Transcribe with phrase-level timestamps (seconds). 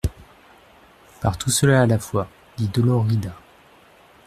[1.21, 3.35] Par tout cela à la fois, dit Dolorida.